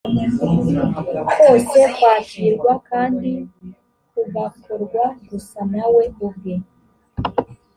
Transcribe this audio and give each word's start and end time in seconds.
kose 1.33 1.79
kwakirwa 1.95 2.71
kandi 2.89 3.31
kugakorwa 4.11 5.03
gusa 5.29 5.59
nawe 5.71 6.03
ubwe 6.27 6.55